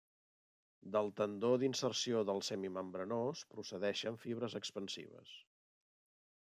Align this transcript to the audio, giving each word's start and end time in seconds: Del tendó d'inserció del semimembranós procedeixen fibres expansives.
Del 0.95 1.11
tendó 1.19 1.51
d'inserció 1.63 2.23
del 2.31 2.43
semimembranós 2.49 3.45
procedeixen 3.55 4.21
fibres 4.27 4.61
expansives. 4.65 5.41